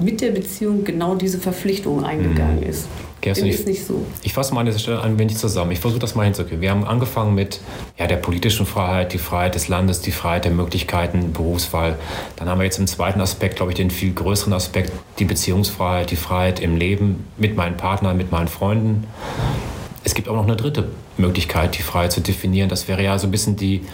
mit 0.00 0.20
der 0.20 0.30
Beziehung 0.30 0.84
genau 0.84 1.14
diese 1.14 1.38
Verpflichtung 1.38 2.04
eingegangen 2.04 2.60
mhm. 2.60 2.68
ist. 2.68 2.86
Kerstin, 3.20 3.46
ich, 3.46 3.54
ist 3.54 3.66
nicht 3.66 3.84
so. 3.84 4.06
Ich 4.22 4.32
fasse 4.32 4.54
mal 4.54 4.60
an 4.60 4.66
dieser 4.66 4.78
Stelle 4.78 5.02
ein 5.02 5.18
wenig 5.18 5.36
zusammen. 5.36 5.72
Ich 5.72 5.80
versuche 5.80 5.98
das 5.98 6.14
mal 6.14 6.22
hinzukriegen. 6.24 6.60
Wir 6.60 6.70
haben 6.70 6.84
angefangen 6.84 7.34
mit 7.34 7.60
ja, 7.98 8.06
der 8.06 8.16
politischen 8.16 8.64
Freiheit, 8.64 9.12
die 9.12 9.18
Freiheit 9.18 9.56
des 9.56 9.66
Landes, 9.66 10.00
die 10.00 10.12
Freiheit 10.12 10.44
der 10.44 10.52
Möglichkeiten, 10.52 11.32
Berufswahl. 11.32 11.96
Dann 12.36 12.48
haben 12.48 12.58
wir 12.58 12.64
jetzt 12.64 12.78
im 12.78 12.86
zweiten 12.86 13.20
Aspekt, 13.20 13.56
glaube 13.56 13.72
ich, 13.72 13.76
den 13.76 13.90
viel 13.90 14.12
größeren 14.12 14.52
Aspekt, 14.52 14.92
die 15.18 15.24
Beziehungsfreiheit, 15.24 16.12
die 16.12 16.16
Freiheit 16.16 16.60
im 16.60 16.76
Leben 16.76 17.24
mit 17.36 17.56
meinen 17.56 17.76
Partnern, 17.76 18.16
mit 18.16 18.30
meinen 18.30 18.48
Freunden. 18.48 19.04
Es 20.04 20.14
gibt 20.14 20.28
auch 20.28 20.36
noch 20.36 20.44
eine 20.44 20.56
dritte 20.56 20.88
Möglichkeit, 21.16 21.76
die 21.76 21.82
Freiheit 21.82 22.12
zu 22.12 22.20
definieren. 22.20 22.68
Das 22.68 22.88
wäre 22.88 23.02
ja 23.02 23.18
so 23.18 23.26
ein 23.26 23.30
bisschen 23.30 23.56
die 23.56 23.84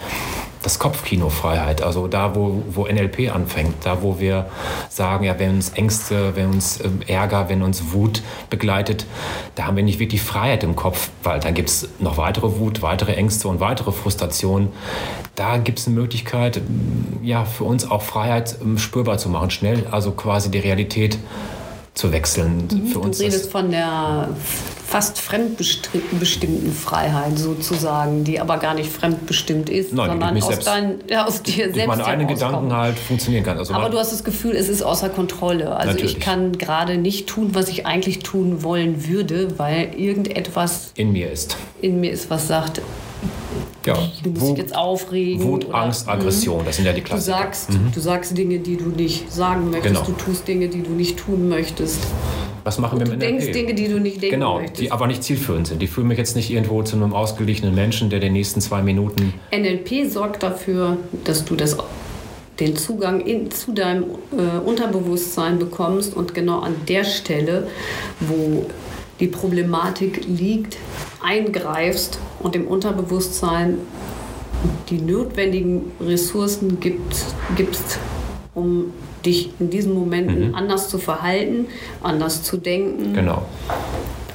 das 0.65 0.79
Kopfkino 0.79 1.29
Freiheit, 1.29 1.83
also 1.83 2.07
da, 2.07 2.35
wo, 2.35 2.63
wo 2.71 2.87
NLP 2.87 3.31
anfängt, 3.31 3.75
da, 3.83 4.01
wo 4.01 4.19
wir 4.19 4.47
sagen, 4.89 5.23
ja, 5.25 5.37
wenn 5.37 5.51
uns 5.51 5.69
Ängste, 5.69 6.35
wenn 6.35 6.49
uns 6.49 6.83
ähm, 6.83 7.01
Ärger, 7.05 7.49
wenn 7.49 7.61
uns 7.61 7.93
Wut 7.93 8.23
begleitet, 8.49 9.05
da 9.53 9.67
haben 9.67 9.77
wir 9.77 9.83
nicht 9.83 9.99
wirklich 9.99 10.23
Freiheit 10.23 10.63
im 10.63 10.75
Kopf, 10.75 11.11
weil 11.21 11.39
dann 11.39 11.53
gibt 11.53 11.69
es 11.69 11.87
noch 11.99 12.17
weitere 12.17 12.57
Wut, 12.57 12.81
weitere 12.81 13.13
Ängste 13.13 13.47
und 13.47 13.59
weitere 13.59 13.91
Frustrationen. 13.91 14.69
Da 15.35 15.57
gibt 15.57 15.77
es 15.77 15.85
eine 15.85 15.95
Möglichkeit, 15.95 16.59
ja, 17.21 17.45
für 17.45 17.65
uns 17.65 17.89
auch 17.89 18.01
Freiheit 18.01 18.57
ähm, 18.59 18.79
spürbar 18.79 19.19
zu 19.19 19.29
machen, 19.29 19.51
schnell, 19.51 19.85
also 19.91 20.13
quasi 20.13 20.49
die 20.49 20.59
Realität 20.59 21.19
zu 21.93 22.11
wechseln. 22.11 22.67
Mhm, 22.71 22.87
für 22.87 22.99
uns 22.99 23.19
du 23.19 23.23
redest 23.23 23.51
von 23.51 23.69
der 23.69 24.29
fast 24.85 25.19
fremdbestimmten 25.19 26.71
Freiheit 26.71 27.39
sozusagen, 27.39 28.23
die 28.23 28.39
aber 28.39 28.57
gar 28.57 28.75
nicht 28.75 28.91
fremdbestimmt 28.91 29.69
ist, 29.69 29.93
Nein, 29.93 30.11
sondern 30.11 30.43
aus, 30.43 30.59
dein, 30.59 30.99
ja, 31.09 31.25
aus 31.25 31.41
dir 31.41 31.73
selbst 31.73 31.87
meine 31.87 32.05
eigenen 32.05 32.27
Gedanken 32.27 32.71
halt 32.71 32.97
funktionieren 32.99 33.43
kann. 33.43 33.57
Also 33.57 33.73
aber 33.73 33.89
du 33.89 33.97
hast 33.97 34.11
das 34.11 34.23
Gefühl, 34.23 34.55
es 34.55 34.69
ist 34.69 34.83
außer 34.83 35.09
Kontrolle. 35.09 35.75
Also 35.75 35.91
natürlich. 35.91 36.17
ich 36.17 36.19
kann 36.19 36.57
gerade 36.57 36.97
nicht 36.97 37.27
tun, 37.27 37.49
was 37.53 37.67
ich 37.69 37.85
eigentlich 37.85 38.19
tun 38.19 38.63
wollen 38.63 39.07
würde, 39.07 39.57
weil 39.57 39.95
irgendetwas 39.95 40.91
in 40.95 41.11
mir 41.11 41.31
ist. 41.31 41.57
In 41.81 41.99
mir 41.99 42.11
ist, 42.11 42.29
was 42.29 42.47
sagt, 42.47 42.81
ja. 43.85 43.95
du 44.23 44.29
musst 44.29 44.49
dich 44.49 44.57
jetzt 44.57 44.75
aufregen. 44.75 45.43
Wut, 45.43 45.65
oder, 45.65 45.75
Angst, 45.75 46.07
Aggression, 46.07 46.63
das 46.63 46.75
sind 46.75 46.85
ja 46.85 46.93
die 46.93 47.01
Klassiker. 47.01 47.37
Du 47.37 47.43
sagst, 47.43 47.69
mhm. 47.71 47.91
du 47.91 47.99
sagst 47.99 48.37
Dinge, 48.37 48.59
die 48.59 48.77
du 48.77 48.89
nicht 48.89 49.31
sagen 49.31 49.71
möchtest, 49.71 49.95
genau. 49.95 50.05
du 50.05 50.11
tust 50.13 50.47
Dinge, 50.47 50.67
die 50.67 50.83
du 50.83 50.91
nicht 50.91 51.17
tun 51.17 51.49
möchtest. 51.49 51.99
Was 52.65 52.79
machen 52.79 52.97
wir 52.99 53.07
mit 53.07 53.19
NLP? 53.19 53.21
Du 53.21 53.37
denkst 53.37 53.51
Dinge, 53.51 53.75
die 53.75 53.87
du 53.87 53.99
nicht 53.99 54.23
denken 54.23 54.39
genau, 54.39 54.57
möchtest. 54.57 54.81
die 54.81 54.91
aber 54.91 55.05
nicht 55.05 55.23
zielführend 55.23 55.67
sind. 55.67 55.83
Die 55.83 55.87
führen 55.87 56.07
mich 56.07 56.17
jetzt 56.17 56.35
nicht 56.35 56.49
irgendwo 56.49 56.81
zu 56.81 56.95
einem 56.95 57.13
ausgeglichenen 57.13 57.75
Menschen, 57.75 58.09
der 58.09 58.19
den 58.19 58.33
nächsten 58.33 58.59
zwei 58.59 58.81
Minuten... 58.81 59.35
NLP 59.55 60.09
sorgt 60.09 60.41
dafür, 60.41 60.97
dass 61.23 61.45
du 61.45 61.55
das 61.55 61.77
den 62.59 62.75
Zugang 62.75 63.21
in, 63.21 63.51
zu 63.51 63.71
deinem 63.73 64.05
äh, 64.31 64.57
Unterbewusstsein 64.65 65.59
bekommst 65.59 66.15
und 66.15 66.33
genau 66.33 66.61
an 66.61 66.73
der 66.87 67.03
Stelle, 67.03 67.67
wo 68.19 68.65
die 69.19 69.27
Problematik 69.27 70.25
liegt, 70.25 70.77
eingreifst 71.21 72.17
und 72.39 72.55
im 72.55 72.65
Unterbewusstsein 72.65 73.77
die 74.89 74.99
notwendigen 74.99 75.91
Ressourcen 75.99 76.79
gibst, 76.79 77.35
gibst 77.55 77.99
um 78.55 78.93
dich 79.25 79.49
in 79.59 79.69
diesen 79.69 79.93
Momenten 79.93 80.49
mhm. 80.49 80.55
anders 80.55 80.89
zu 80.89 80.97
verhalten, 80.97 81.67
anders 82.01 82.43
zu 82.43 82.57
denken, 82.57 83.13
genau. 83.13 83.43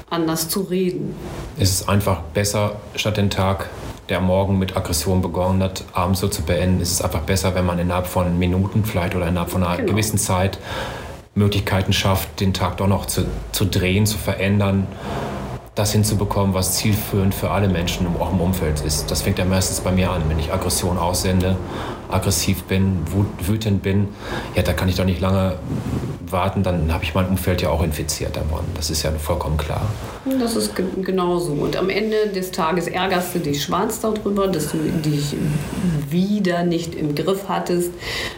anders 0.08 0.48
zu 0.48 0.60
reden. 0.62 1.14
Es 1.58 1.70
ist 1.70 1.88
einfach 1.88 2.22
besser, 2.34 2.76
statt 2.96 3.16
den 3.16 3.30
Tag, 3.30 3.70
der 4.08 4.20
morgen 4.20 4.58
mit 4.58 4.76
Aggression 4.76 5.22
begonnen 5.22 5.62
hat, 5.62 5.84
abends 5.92 6.20
so 6.20 6.28
zu 6.28 6.42
beenden. 6.42 6.80
Es 6.80 6.90
ist 6.90 7.02
einfach 7.02 7.20
besser, 7.20 7.54
wenn 7.54 7.64
man 7.64 7.78
innerhalb 7.78 8.06
von 8.06 8.38
Minuten 8.38 8.84
vielleicht 8.84 9.14
oder 9.14 9.28
innerhalb 9.28 9.50
von 9.50 9.62
einer 9.62 9.76
genau. 9.76 9.92
gewissen 9.92 10.18
Zeit 10.18 10.58
Möglichkeiten 11.34 11.92
schafft, 11.92 12.40
den 12.40 12.52
Tag 12.52 12.78
doch 12.78 12.88
noch 12.88 13.06
zu, 13.06 13.24
zu 13.52 13.64
drehen, 13.64 14.06
zu 14.06 14.18
verändern 14.18 14.88
das 15.74 15.92
hinzubekommen, 15.92 16.52
was 16.52 16.76
zielführend 16.76 17.34
für 17.34 17.50
alle 17.50 17.68
Menschen 17.68 18.06
auch 18.18 18.32
im 18.32 18.40
Umfeld 18.40 18.80
ist. 18.80 19.10
Das 19.10 19.22
fängt 19.22 19.38
ja 19.38 19.44
meistens 19.44 19.80
bei 19.80 19.92
mir 19.92 20.10
an, 20.10 20.22
wenn 20.28 20.38
ich 20.38 20.52
Aggression 20.52 20.98
aussende, 20.98 21.56
aggressiv 22.10 22.64
bin, 22.64 22.98
wütend 23.40 23.82
bin, 23.82 24.08
ja, 24.54 24.62
da 24.62 24.72
kann 24.72 24.88
ich 24.88 24.96
doch 24.96 25.04
nicht 25.04 25.20
lange 25.20 25.56
warten, 26.28 26.62
dann 26.62 26.92
habe 26.92 27.04
ich 27.04 27.14
mein 27.14 27.26
Umfeld 27.26 27.62
ja 27.62 27.70
auch 27.70 27.82
infiziert 27.82 28.36
davon. 28.36 28.64
Das 28.74 28.90
ist 28.90 29.02
ja 29.02 29.10
vollkommen 29.12 29.56
klar. 29.56 29.82
Das 30.38 30.56
ist 30.56 30.72
genau 31.02 31.38
so. 31.38 31.52
Und 31.52 31.76
am 31.76 31.88
Ende 31.88 32.28
des 32.34 32.50
Tages 32.50 32.86
ärgerst 32.86 33.34
du 33.34 33.38
dich 33.38 33.62
schwarz 33.62 34.00
darüber, 34.00 34.48
dass 34.48 34.72
du 34.72 34.78
dich 34.78 35.34
wieder 36.10 36.64
nicht 36.64 36.94
im 36.94 37.14
Griff 37.14 37.44
hattest. 37.48 37.90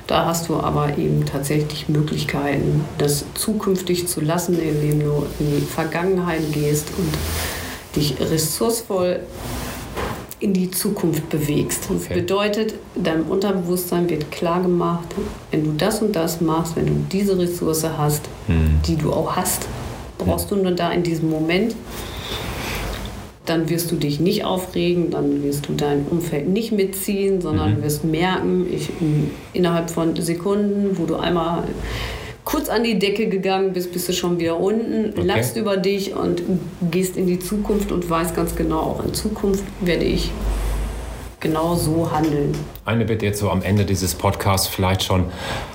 Da 0.06 0.26
hast 0.26 0.48
du 0.48 0.56
aber 0.56 0.96
eben 0.98 1.24
tatsächlich 1.26 1.88
Möglichkeiten, 1.88 2.84
das 2.98 3.24
zukünftig 3.34 4.08
zu 4.08 4.20
lassen, 4.20 4.60
indem 4.60 5.00
du 5.00 5.26
in 5.38 5.56
die 5.56 5.66
Vergangenheit 5.66 6.52
gehst 6.52 6.88
und 6.96 7.12
dich 7.96 8.18
ressourcevoll 8.20 9.20
in 10.42 10.52
die 10.52 10.70
Zukunft 10.70 11.28
bewegst. 11.30 11.84
Das 11.88 12.04
okay. 12.04 12.14
bedeutet, 12.14 12.74
deinem 12.96 13.28
Unterbewusstsein 13.28 14.10
wird 14.10 14.30
klar 14.32 14.60
gemacht, 14.60 15.08
wenn 15.52 15.64
du 15.64 15.72
das 15.72 16.02
und 16.02 16.16
das 16.16 16.40
machst, 16.40 16.74
wenn 16.74 16.86
du 16.86 16.94
diese 17.10 17.38
Ressource 17.38 17.84
hast, 17.96 18.22
hm. 18.48 18.80
die 18.86 18.96
du 18.96 19.12
auch 19.12 19.36
hast, 19.36 19.68
brauchst 20.18 20.50
hm. 20.50 20.58
du 20.58 20.64
nur 20.64 20.72
da 20.72 20.90
in 20.90 21.04
diesem 21.04 21.30
Moment. 21.30 21.76
Dann 23.44 23.68
wirst 23.68 23.90
du 23.90 23.96
dich 23.96 24.20
nicht 24.20 24.44
aufregen, 24.44 25.10
dann 25.10 25.42
wirst 25.42 25.68
du 25.68 25.72
dein 25.74 26.06
Umfeld 26.08 26.48
nicht 26.48 26.70
mitziehen, 26.70 27.40
sondern 27.40 27.78
mhm. 27.78 27.82
wirst 27.82 28.04
merken, 28.04 28.66
ich, 28.72 28.88
innerhalb 29.52 29.90
von 29.90 30.14
Sekunden, 30.16 30.96
wo 30.96 31.06
du 31.06 31.16
einmal 31.16 31.64
kurz 32.44 32.68
an 32.68 32.84
die 32.84 32.98
Decke 32.98 33.28
gegangen 33.28 33.72
bist, 33.72 33.92
bist 33.92 34.08
du 34.08 34.12
schon 34.12 34.38
wieder 34.38 34.58
unten, 34.58 35.10
okay. 35.10 35.22
lachst 35.22 35.56
über 35.56 35.76
dich 35.76 36.14
und 36.14 36.42
gehst 36.90 37.16
in 37.16 37.26
die 37.26 37.38
Zukunft 37.38 37.92
und 37.92 38.08
weißt 38.08 38.34
ganz 38.34 38.54
genau, 38.54 38.80
auch 38.80 39.04
in 39.04 39.14
Zukunft 39.14 39.64
werde 39.80 40.04
ich 40.04 40.30
genau 41.40 41.74
so 41.74 42.10
handeln. 42.10 42.56
Eine 42.84 43.04
Bitte 43.04 43.26
jetzt 43.26 43.40
so 43.40 43.50
am 43.50 43.62
Ende 43.62 43.84
dieses 43.84 44.14
Podcasts 44.14 44.68
vielleicht 44.68 45.02
schon. 45.02 45.26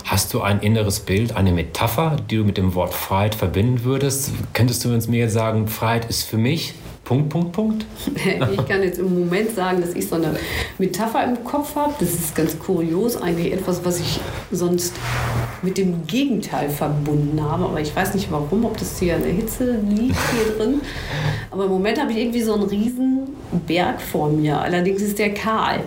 Hast 0.05 0.33
du 0.33 0.41
ein 0.41 0.61
inneres 0.61 1.01
Bild, 1.01 1.35
eine 1.35 1.51
Metapher, 1.51 2.17
die 2.29 2.37
du 2.37 2.43
mit 2.43 2.57
dem 2.57 2.73
Wort 2.73 2.93
Freiheit 2.93 3.35
verbinden 3.35 3.83
würdest? 3.83 4.31
Könntest 4.53 4.83
du 4.85 4.93
uns 4.93 5.07
mir 5.07 5.29
sagen, 5.29 5.67
Freiheit 5.67 6.05
ist 6.09 6.23
für 6.23 6.37
mich 6.37 6.73
Punkt, 7.07 7.29
Punkt, 7.29 7.53
Punkt. 7.53 7.85
ich 8.51 8.67
kann 8.67 8.83
jetzt 8.83 8.99
im 8.99 9.17
Moment 9.17 9.55
sagen, 9.55 9.79
dass 9.79 9.93
ich 9.93 10.09
so 10.09 10.15
eine 10.15 10.35
Metapher 10.77 11.23
im 11.23 11.41
Kopf 11.45 11.73
habe. 11.77 11.93
Das 12.01 12.13
ist 12.13 12.35
ganz 12.35 12.59
kurios, 12.59 13.15
eigentlich 13.15 13.53
etwas, 13.53 13.85
was 13.85 14.01
ich 14.01 14.19
sonst 14.51 14.93
mit 15.61 15.77
dem 15.77 16.05
Gegenteil 16.05 16.69
verbunden 16.69 17.41
habe. 17.41 17.63
Aber 17.63 17.79
ich 17.79 17.95
weiß 17.95 18.13
nicht 18.13 18.29
warum, 18.29 18.65
ob 18.65 18.75
das 18.77 18.99
hier 18.99 19.15
an 19.15 19.23
der 19.23 19.31
Hitze 19.31 19.79
liegt 19.87 20.17
hier 20.33 20.53
drin. 20.57 20.81
Aber 21.49 21.63
im 21.63 21.71
Moment 21.71 21.97
habe 21.97 22.11
ich 22.11 22.17
irgendwie 22.17 22.41
so 22.41 22.55
einen 22.55 22.63
riesen 22.63 23.29
Berg 23.65 24.01
vor 24.01 24.29
mir. 24.29 24.59
Allerdings 24.59 25.01
ist 25.01 25.17
der 25.17 25.33
kahl. 25.33 25.83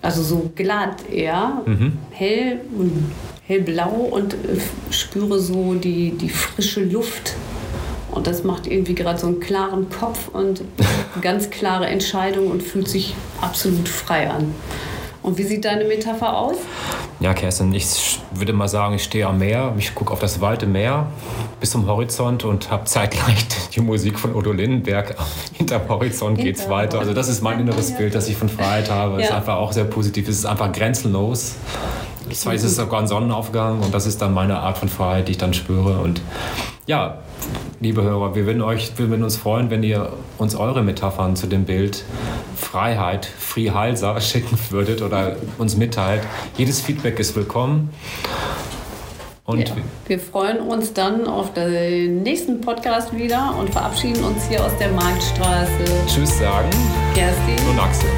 Also 0.00 0.24
so 0.24 0.50
glatt 0.56 1.08
eher, 1.12 1.62
mhm. 1.64 1.92
hell 2.10 2.60
und 2.76 3.12
hellblau 3.46 4.08
und 4.10 4.34
spüre 4.90 5.38
so 5.38 5.74
die, 5.74 6.10
die 6.10 6.28
frische 6.28 6.82
Luft 6.82 7.34
und 8.12 8.26
das 8.26 8.44
macht 8.44 8.66
irgendwie 8.66 8.94
gerade 8.94 9.18
so 9.18 9.26
einen 9.26 9.40
klaren 9.40 9.88
Kopf 9.90 10.28
und 10.28 10.62
ganz 11.20 11.50
klare 11.50 11.86
Entscheidung 11.86 12.50
und 12.50 12.62
fühlt 12.62 12.88
sich 12.88 13.14
absolut 13.40 13.88
frei 13.88 14.30
an. 14.30 14.54
Und 15.22 15.38
wie 15.38 15.44
sieht 15.44 15.64
deine 15.64 15.84
Metapher 15.84 16.36
aus? 16.36 16.56
Ja, 17.20 17.32
Kerstin, 17.32 17.72
ich 17.72 18.20
würde 18.34 18.52
mal 18.52 18.66
sagen, 18.66 18.96
ich 18.96 19.04
stehe 19.04 19.26
am 19.26 19.38
Meer, 19.38 19.72
ich 19.78 19.94
gucke 19.94 20.12
auf 20.12 20.18
das 20.18 20.40
weite 20.40 20.66
Meer 20.66 21.06
bis 21.60 21.70
zum 21.70 21.86
Horizont 21.86 22.42
und 22.42 22.70
habe 22.72 22.84
zeitgleich 22.86 23.46
die 23.74 23.80
Musik 23.80 24.18
von 24.18 24.34
Odo 24.34 24.52
Lindenberg. 24.52 25.14
Hinterm 25.52 25.88
Horizont 25.88 26.38
geht 26.38 26.58
es 26.58 26.68
weiter. 26.68 26.98
Also 26.98 27.14
das 27.14 27.28
ist 27.28 27.40
mein 27.40 27.60
inneres 27.60 27.96
Bild, 27.96 28.16
das 28.16 28.28
ich 28.28 28.36
von 28.36 28.48
Freiheit 28.48 28.90
habe. 28.90 29.14
Es 29.14 29.22
ja. 29.22 29.28
ist 29.28 29.34
einfach 29.34 29.56
auch 29.56 29.70
sehr 29.70 29.84
positiv. 29.84 30.28
Es 30.28 30.38
ist 30.38 30.46
einfach 30.46 30.72
grenzenlos. 30.72 31.54
Zwar 32.32 32.54
ist 32.54 32.64
es 32.64 32.76
sogar 32.76 33.00
ein 33.00 33.06
Sonnenaufgang 33.06 33.80
und 33.80 33.94
das 33.94 34.06
ist 34.06 34.20
dann 34.20 34.34
meine 34.34 34.58
Art 34.58 34.78
von 34.78 34.88
Freiheit, 34.88 35.28
die 35.28 35.32
ich 35.32 35.38
dann 35.38 35.54
spüre. 35.54 36.00
Und 36.00 36.20
ja, 36.86 37.18
liebe 37.80 38.02
Hörer, 38.02 38.34
wir 38.34 38.46
würden, 38.46 38.62
euch, 38.62 38.92
wir 38.96 39.08
würden 39.08 39.22
uns 39.22 39.36
freuen, 39.36 39.70
wenn 39.70 39.82
ihr 39.82 40.12
uns 40.38 40.54
eure 40.54 40.82
Metaphern 40.82 41.36
zu 41.36 41.46
dem 41.46 41.64
Bild 41.64 42.04
Freiheit, 42.56 43.26
Frihalsa 43.26 44.20
schicken 44.20 44.58
würdet 44.70 45.02
oder 45.02 45.36
uns 45.58 45.76
mitteilt. 45.76 46.22
Jedes 46.56 46.80
Feedback 46.80 47.18
ist 47.18 47.36
willkommen. 47.36 47.90
Und 49.44 49.68
ja, 49.68 49.74
wir 50.06 50.20
freuen 50.20 50.60
uns 50.60 50.92
dann 50.92 51.26
auf 51.26 51.52
den 51.52 52.22
nächsten 52.22 52.60
Podcast 52.60 53.16
wieder 53.16 53.54
und 53.58 53.70
verabschieden 53.70 54.22
uns 54.24 54.46
hier 54.48 54.64
aus 54.64 54.72
der 54.78 54.92
Marktstraße. 54.92 55.84
Tschüss 56.06 56.38
sagen. 56.38 56.70
Kerstin 57.14 57.58
und 57.68 57.78
Axel. 57.80 58.08